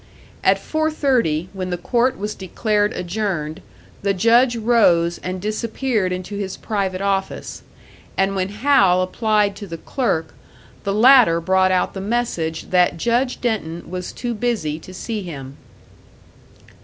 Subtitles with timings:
[0.43, 3.61] At four thirty, when the court was declared adjourned,
[4.01, 7.61] the Judge rose and disappeared into his private office;
[8.17, 10.33] and when Hal applied to the clerk,
[10.85, 15.55] the latter brought out the message that Judge Denton was too busy to see him.